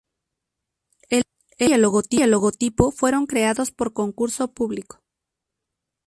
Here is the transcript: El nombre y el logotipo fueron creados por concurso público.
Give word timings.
El 1.09 1.21
nombre 1.79 2.07
y 2.09 2.21
el 2.23 2.31
logotipo 2.31 2.89
fueron 2.89 3.27
creados 3.27 3.69
por 3.69 3.93
concurso 3.93 4.51
público. 4.51 5.03